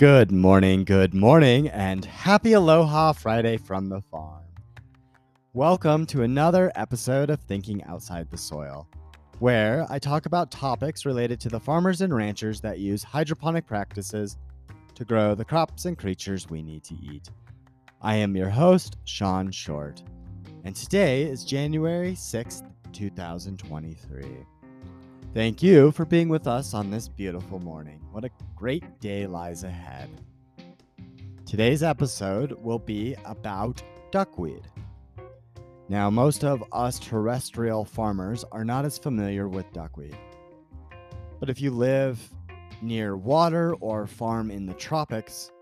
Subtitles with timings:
[0.00, 4.46] Good morning, good morning, and happy Aloha Friday from the farm.
[5.52, 8.88] Welcome to another episode of Thinking Outside the Soil,
[9.40, 14.38] where I talk about topics related to the farmers and ranchers that use hydroponic practices
[14.94, 17.28] to grow the crops and creatures we need to eat.
[18.00, 20.02] I am your host, Sean Short,
[20.64, 24.46] and today is January 6th, 2023.
[25.32, 28.00] Thank you for being with us on this beautiful morning.
[28.10, 30.10] What a great day lies ahead.
[31.46, 33.80] Today's episode will be about
[34.10, 34.66] duckweed.
[35.88, 40.16] Now, most of us terrestrial farmers are not as familiar with duckweed.
[41.38, 42.20] But if you live
[42.82, 45.52] near water or farm in the tropics,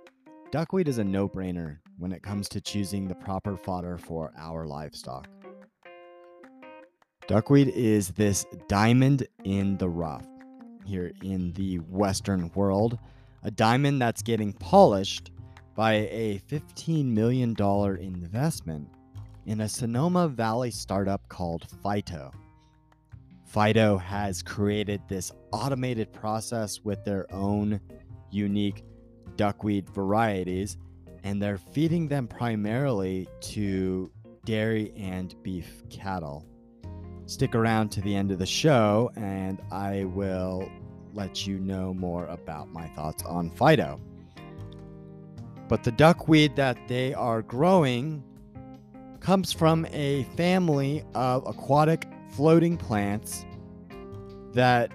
[0.50, 4.66] duckweed is a no brainer when it comes to choosing the proper fodder for our
[4.66, 5.28] livestock.
[7.28, 10.24] Duckweed is this diamond in the rough
[10.87, 12.98] here in the Western world,
[13.43, 15.30] a diamond that's getting polished
[15.76, 17.54] by a $15 million
[18.01, 18.88] investment
[19.45, 22.32] in a Sonoma Valley startup called Fyto.
[23.54, 27.79] Fyto has created this automated process with their own
[28.30, 28.87] unique
[29.37, 30.79] duckweed varieties,
[31.24, 34.10] and they're feeding them primarily to
[34.46, 36.46] dairy and beef cattle
[37.29, 40.68] stick around to the end of the show and I will
[41.12, 44.01] let you know more about my thoughts on Fyto.
[45.68, 48.24] But the duckweed that they are growing
[49.21, 53.45] comes from a family of aquatic floating plants
[54.54, 54.90] that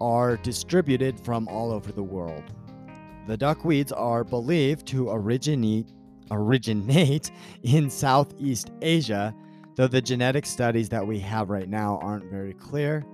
[0.00, 2.44] are distributed from all over the world.
[3.26, 5.88] The duckweeds are believed to originate
[6.30, 7.30] originate
[7.62, 9.34] in Southeast Asia
[9.78, 13.06] though the genetic studies that we have right now aren't very clear.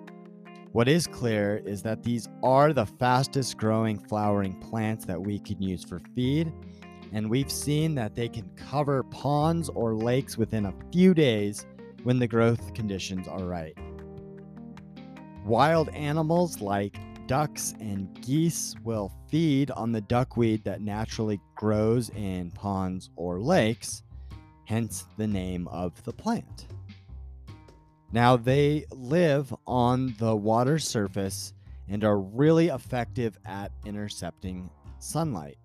[0.73, 5.61] What is clear is that these are the fastest growing flowering plants that we can
[5.61, 6.51] use for feed,
[7.13, 11.67] and we've seen that they can cover ponds or lakes within a few days
[12.03, 13.77] when the growth conditions are right.
[15.45, 22.51] Wild animals like ducks and geese will feed on the duckweed that naturally grows in
[22.53, 24.03] ponds or lakes,
[24.65, 26.67] hence the name of the plant.
[28.13, 31.53] Now, they live on the water surface
[31.89, 35.59] and are really effective at intercepting sunlight.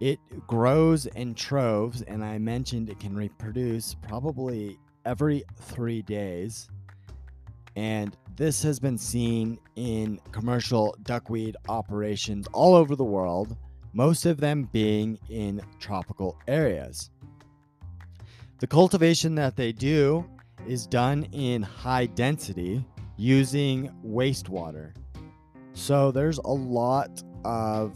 [0.00, 6.68] It grows in troves, and I mentioned it can reproduce probably every three days.
[7.76, 13.56] And this has been seen in commercial duckweed operations all over the world,
[13.94, 17.10] most of them being in tropical areas.
[18.58, 20.28] The cultivation that they do
[20.66, 22.84] is done in high density
[23.16, 24.92] using wastewater.
[25.74, 27.94] So there's a lot of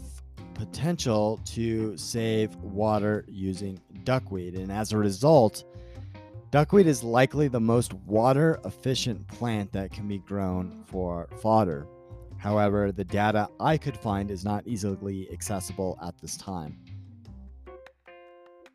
[0.53, 4.55] potential to save water using duckweed.
[4.55, 5.63] And as a result,
[6.51, 11.87] duckweed is likely the most water efficient plant that can be grown for fodder.
[12.39, 16.79] However, the data I could find is not easily accessible at this time.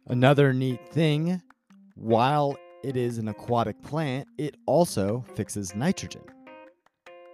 [0.07, 1.41] Another neat thing
[1.97, 6.25] while it is an aquatic plant, it also fixes nitrogen.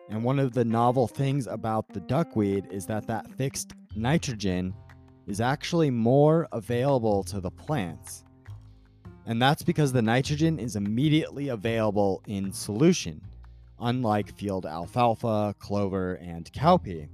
[0.08, 4.74] And one of the novel things about the duckweed is that that fixed nitrogen
[5.26, 8.24] is actually more available to the plants.
[9.26, 13.20] And that's because the nitrogen is immediately available in solution,
[13.80, 17.08] unlike field alfalfa, clover, and cowpea.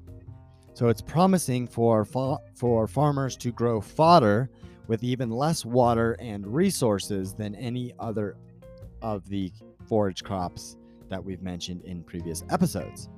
[0.74, 4.50] So it's promising for, fa- for farmers to grow fodder
[4.88, 8.36] with even less water and resources than any other
[9.02, 9.52] of the
[9.88, 10.76] forage crops
[11.08, 13.08] that we've mentioned in previous episodes.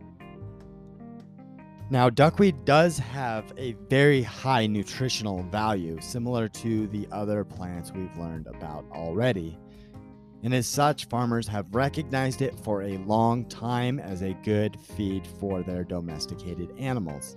[1.91, 8.15] Now, duckweed does have a very high nutritional value, similar to the other plants we've
[8.19, 9.59] learned about already.
[10.43, 15.27] And as such, farmers have recognized it for a long time as a good feed
[15.27, 17.37] for their domesticated animals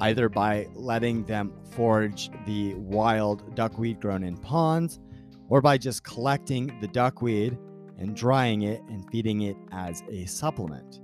[0.00, 5.00] either by letting them forage the wild duckweed grown in ponds
[5.48, 7.56] or by just collecting the duckweed
[7.98, 11.00] and drying it and feeding it as a supplement.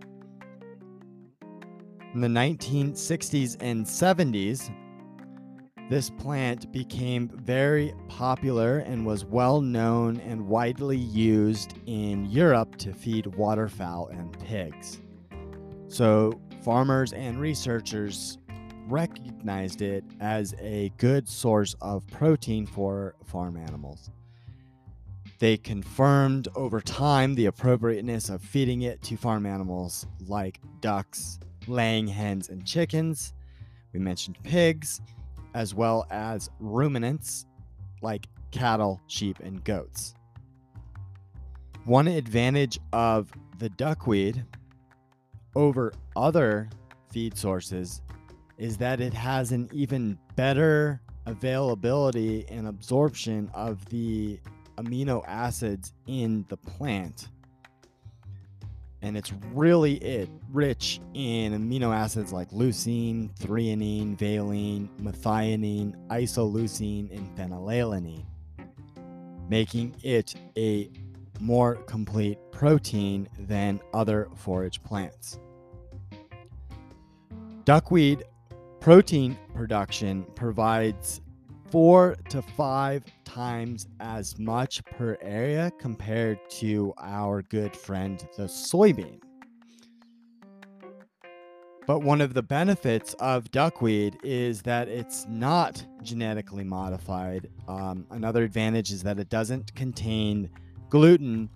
[2.15, 4.75] In the 1960s and 70s,
[5.91, 12.93] this plant became very popular and was well known and widely used in Europe to
[12.93, 15.01] feed waterfowl and pigs.
[15.89, 18.39] So, farmers and researchers
[18.87, 24.11] recognized it as a good source of protein for farm animals.
[25.41, 32.07] They confirmed over time the appropriateness of feeding it to farm animals like ducks, laying
[32.07, 33.35] hens, and chickens,
[33.93, 35.01] We mentioned pigs,
[35.55, 37.47] as well as ruminants
[38.03, 40.15] like cattle, sheep, and goats.
[41.85, 44.45] One advantage of the duckweed
[45.55, 46.69] over other
[47.11, 48.03] feed sources
[48.59, 54.39] is that it has an even better availability and absorption of the
[54.77, 57.29] amino acids in the plant.
[59.03, 67.35] And it's really it rich in amino acids like leucine, threonine, valine, methionine, isoleucine, and
[67.37, 68.27] phenylalanine,
[69.49, 70.91] making it a
[71.41, 75.39] more complete protein than other forage plants.
[77.65, 78.25] Duckweed
[78.81, 81.21] protein production provides
[81.71, 89.21] four to five times as much per area compared to our good friend the soybean.
[91.87, 97.49] But one of the benefits of duckweed is that it's not genetically modified.
[97.67, 100.51] Um, another advantage is that it doesn't contain
[100.89, 101.49] gluten.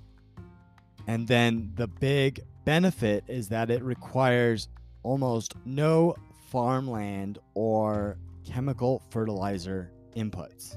[1.07, 4.69] And then the big benefit is that it requires
[5.03, 6.17] almost no
[6.51, 10.77] farmland or chemical fertilizer inputs.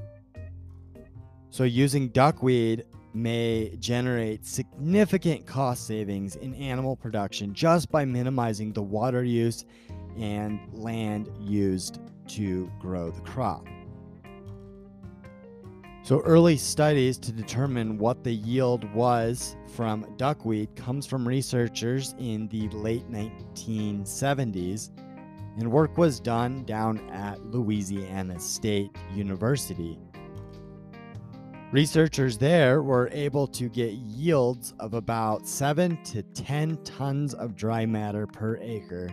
[1.50, 8.82] So, using duckweed may generate significant cost savings in animal production just by minimizing the
[8.82, 9.66] water use
[10.18, 13.66] and land used to grow the crop.
[16.04, 22.48] So early studies to determine what the yield was from duckweed comes from researchers in
[22.48, 24.92] the late 1970s
[25.58, 30.00] and work was done down at Louisiana State University.
[31.72, 37.86] Researchers there were able to get yields of about 7 to 10 tons of dry
[37.86, 39.10] matter per acre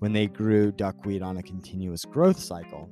[0.00, 2.90] when they grew duckweed on a continuous growth cycle.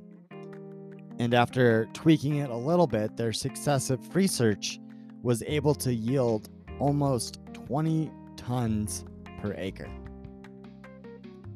[1.19, 4.79] And after tweaking it a little bit, their successive research
[5.21, 9.05] was able to yield almost 20 tons
[9.41, 9.89] per acre.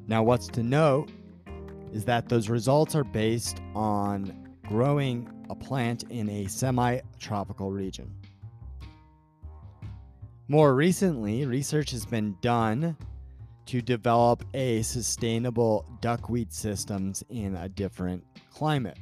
[0.06, 1.10] Now, what's to note
[1.98, 8.10] is that those results are based on growing a plant in a semi tropical region.
[10.48, 12.96] More recently, research has been done
[13.66, 18.24] to develop a sustainable duckweed systems in a different
[18.54, 18.98] climate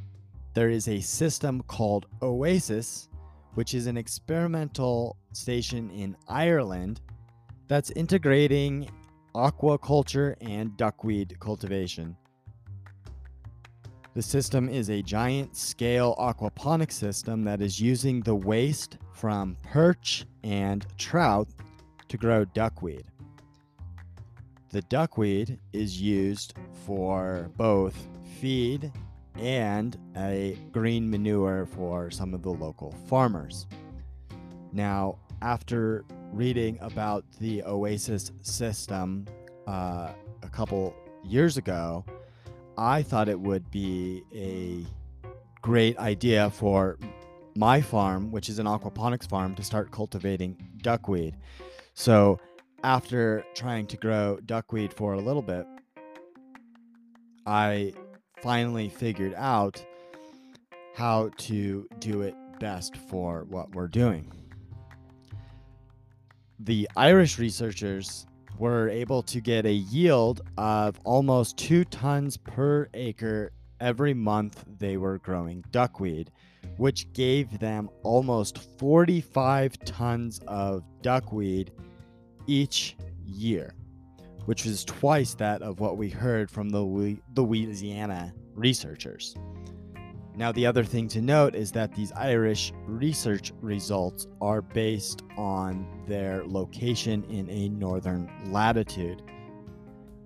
[0.55, 3.09] there is a system called Oasis,
[3.55, 7.01] which is an experimental station in Ireland
[7.67, 8.89] that's integrating
[9.35, 12.15] aquaculture and duckweed cultivation.
[14.15, 20.25] The system is a giant scale aquaponic system that is using the waste from perch
[20.41, 21.49] and trout
[22.07, 23.03] to grow duckweed.
[24.69, 26.53] The duckweed is used
[26.85, 28.07] for both
[28.39, 28.89] feed
[29.37, 33.67] and a green manure for some of the local farmers.
[34.71, 39.25] Now, after reading about the Oasis system
[39.67, 40.95] uh, a couple
[41.25, 42.05] years ago,
[42.77, 44.85] I thought it would be a
[45.61, 46.97] great idea for
[47.55, 51.37] my farm, which is an aquaponics farm, to start cultivating duckweed.
[51.93, 52.39] So,
[52.83, 55.65] after trying to grow duckweed for a little bit,
[57.45, 57.93] I
[58.41, 59.83] finally figured out
[60.95, 64.31] how to do it best for what we're doing.
[66.59, 73.51] The Irish researchers were able to get a yield of almost two tons per acre
[73.79, 76.31] every month they were growing duckweed,
[76.77, 81.71] which gave them almost 45 tons of duckweed
[82.47, 82.95] each
[83.25, 83.73] year
[84.45, 86.79] which was twice that of what we heard from the
[87.35, 89.35] Louisiana researchers.
[90.37, 95.87] Now, the other thing to note is that these Irish research results are based on
[96.07, 99.21] their location in a northern latitude.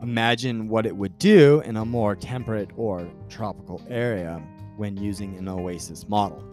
[0.02, 4.42] Imagine what it would do in a more temperate or tropical area
[4.78, 6.44] when using an oasis model.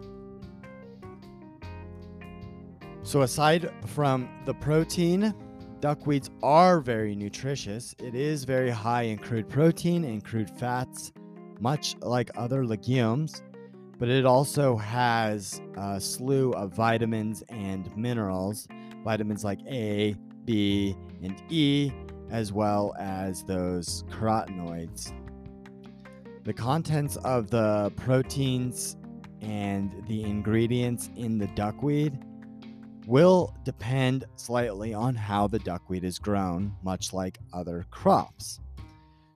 [3.02, 5.32] So, aside from the protein,
[5.80, 7.94] Duckweeds are very nutritious.
[8.02, 11.12] It is very high in crude protein and crude fats,
[11.60, 13.42] much like other legumes,
[13.98, 18.68] but it also has a slew of vitamins and minerals,
[19.04, 21.92] vitamins like A, B, and E,
[22.30, 25.12] as well as those carotenoids.
[26.44, 28.96] The contents of the proteins
[29.40, 32.18] and the ingredients in the duckweed
[33.06, 38.60] will depend slightly on how the duckweed is grown, much like other crops.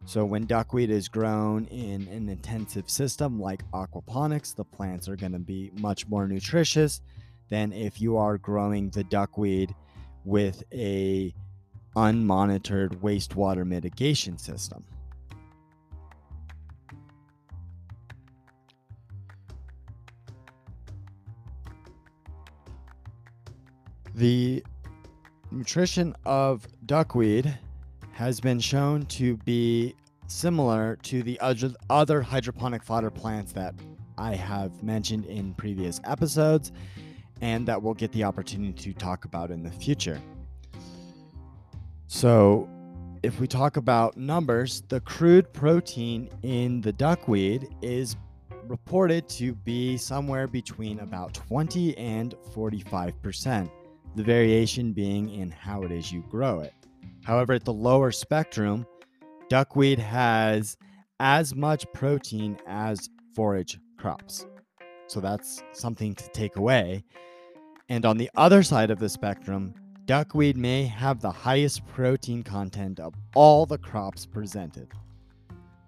[0.07, 5.33] So, when duckweed is grown in an intensive system like aquaponics, the plants are going
[5.33, 7.00] to be much more nutritious
[7.49, 9.75] than if you are growing the duckweed
[10.25, 11.35] with a
[11.97, 14.85] unmonitored wastewater mitigation system.
[24.14, 24.64] The
[25.50, 27.59] nutrition of duckweed
[28.20, 29.94] has been shown to be
[30.26, 31.40] similar to the
[31.88, 33.74] other hydroponic fodder plants that
[34.18, 36.70] I have mentioned in previous episodes
[37.40, 40.20] and that we'll get the opportunity to talk about in the future.
[42.08, 42.68] So,
[43.22, 48.16] if we talk about numbers, the crude protein in the duckweed is
[48.64, 53.70] reported to be somewhere between about 20 and 45%,
[54.14, 56.74] the variation being in how it is you grow it.
[57.24, 58.86] However, at the lower spectrum,
[59.48, 60.76] duckweed has
[61.18, 64.46] as much protein as forage crops.
[65.06, 67.04] So that's something to take away.
[67.88, 69.74] And on the other side of the spectrum,
[70.06, 74.88] duckweed may have the highest protein content of all the crops presented.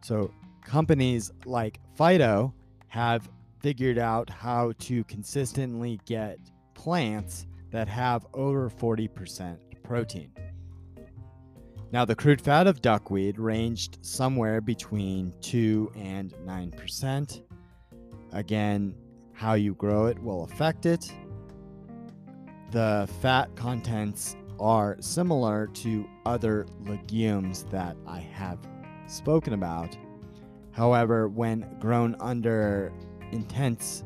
[0.03, 0.33] So
[0.65, 2.53] companies like Fyto
[2.89, 6.39] have figured out how to consistently get
[6.75, 10.31] plants that have over 40% protein.
[11.93, 17.43] Now, the crude fat of duckweed ranged somewhere between 2 and 9%.
[18.33, 18.95] Again,
[19.35, 21.13] how you grow it will affect it
[22.73, 28.59] the fat contents are similar to other legumes that I have
[29.07, 29.97] spoken about.
[30.73, 32.91] However, when grown under
[33.31, 34.05] intense,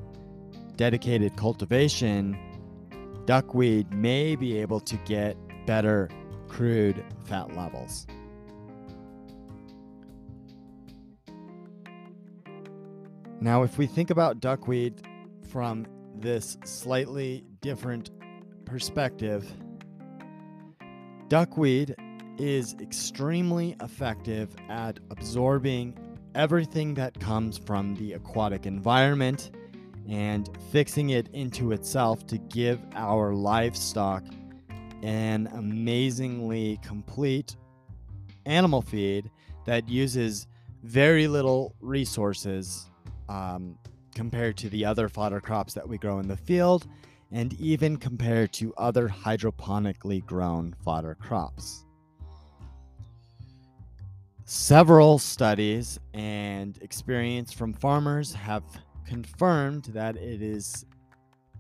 [0.75, 2.37] dedicated cultivation,
[3.25, 6.09] duckweed may be able to get better
[6.49, 8.07] crude fat levels.
[13.41, 15.03] Now, if we think about duckweed
[15.51, 18.11] from this slightly different
[18.65, 19.47] perspective,
[21.29, 21.95] duckweed
[22.39, 25.97] is extremely effective at absorbing
[26.35, 29.51] everything that comes from the aquatic environment
[30.09, 34.25] and fixing it into itself to give our livestock
[35.03, 37.57] an amazingly complete
[38.47, 39.31] animal feed
[39.65, 40.47] that uses
[40.83, 42.91] very little resources
[43.29, 43.77] um,
[44.15, 46.87] compared to the other fodder crops that we grow in the field
[47.33, 51.85] and even compared to other hydroponically grown fodder crops.
[54.45, 58.63] Several studies and experience from farmers have
[59.05, 60.87] confirmed that it is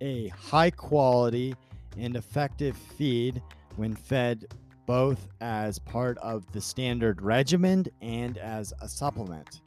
[0.00, 1.54] a high quality
[1.98, 3.42] and effective feed
[3.76, 4.46] when fed
[4.86, 9.62] both as part of the standard regimen and as a supplement.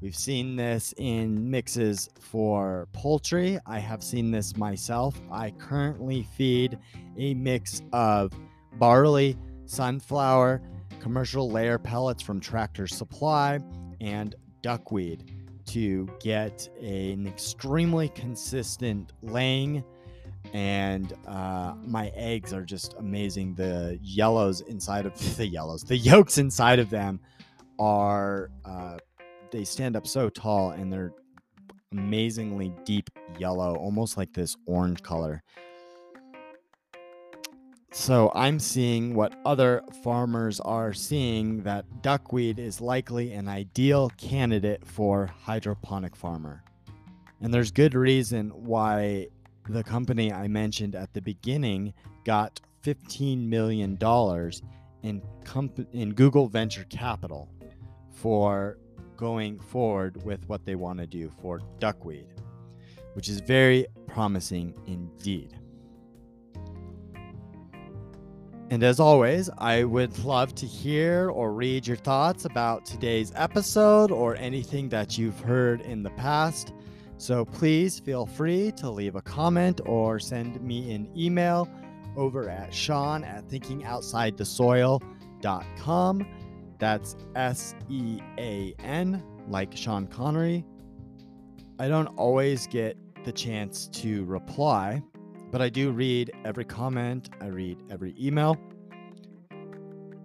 [0.00, 3.58] We've seen this in mixes for poultry.
[3.66, 5.20] I have seen this myself.
[5.30, 6.78] I currently feed
[7.16, 8.32] a mix of
[8.74, 10.62] barley, sunflower,
[11.00, 13.58] commercial layer pellets from Tractor Supply,
[14.00, 15.32] and duckweed
[15.66, 19.82] to get an extremely consistent laying.
[20.52, 23.54] And uh, my eggs are just amazing.
[23.54, 27.20] The yellows inside of the yellows, the yolks inside of them
[27.78, 28.98] are uh,
[29.50, 31.12] they stand up so tall and they're
[31.92, 35.42] amazingly deep yellow, almost like this orange color.
[37.90, 44.86] So I'm seeing what other farmers are seeing that duckweed is likely an ideal candidate
[44.86, 46.62] for hydroponic farmer.
[47.40, 49.28] And there's good reason why
[49.68, 51.94] the company I mentioned at the beginning
[52.24, 53.98] got $15 million
[55.02, 57.48] in, comp- in Google Venture Capital
[58.10, 58.78] for
[59.16, 62.26] going forward with what they want to do for duckweed,
[63.14, 65.58] which is very promising indeed.
[68.70, 74.10] And as always, I would love to hear or read your thoughts about today's episode
[74.10, 76.74] or anything that you've heard in the past.
[77.18, 81.68] So please feel free to leave a comment or send me an email
[82.16, 86.26] over at Sean at thinkingoutsidethesoil.com.
[86.78, 90.64] That's S E A N, like Sean Connery.
[91.80, 95.02] I don't always get the chance to reply,
[95.50, 98.56] but I do read every comment, I read every email.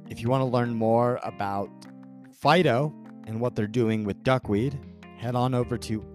[0.09, 1.71] If you want to learn more about
[2.39, 2.93] Fyto
[3.25, 4.79] and what they're doing with duckweed,
[5.17, 6.05] head on over to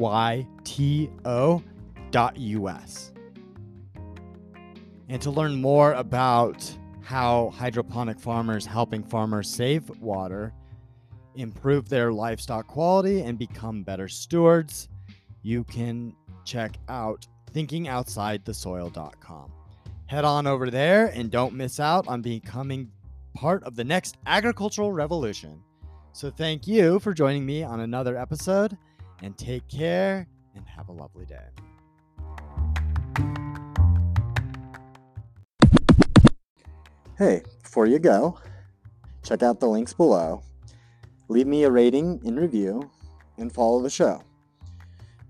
[0.00, 1.62] fyto.us.
[5.08, 10.54] And to learn more about how hydroponic farmers helping farmers save water,
[11.34, 14.88] improve their livestock quality and become better stewards,
[15.42, 16.14] you can
[16.44, 19.52] check out thinkingoutsidethesoil.com.
[20.06, 22.90] Head on over there and don't miss out on becoming
[23.34, 25.62] part of the next agricultural revolution.
[26.12, 28.76] So, thank you for joining me on another episode,
[29.22, 31.36] and take care and have a lovely day.
[37.18, 38.38] Hey, before you go,
[39.22, 40.42] check out the links below.
[41.28, 42.90] Leave me a rating and review,
[43.36, 44.22] and follow the show.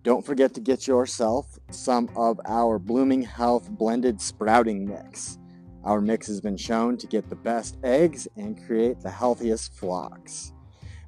[0.03, 5.39] Don't forget to get yourself some of our Blooming Health blended sprouting mix.
[5.85, 10.53] Our mix has been shown to get the best eggs and create the healthiest flocks.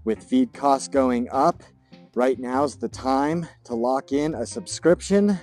[0.05, 1.63] With feed costs going up,
[2.15, 5.39] right now's the time to lock in a subscription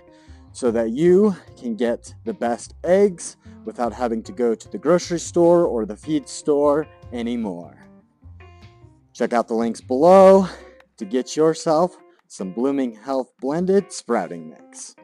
[0.52, 5.20] so that you can get the best eggs without having to go to the grocery
[5.20, 7.78] store or the feed store anymore.
[9.14, 10.48] Check out the links below
[10.98, 11.98] to get yourself
[12.28, 14.96] some Blooming Health blended sprouting mix.